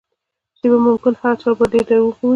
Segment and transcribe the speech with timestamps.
[0.57, 2.29] شپه ممکن د هغه چا لپاره ډېره دردونکې وي.